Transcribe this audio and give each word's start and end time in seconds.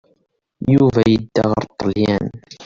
Yuba 0.73 0.99
yedda 1.11 1.43
ɣer 1.51 1.63
Ṭṭalyan. 1.71 2.25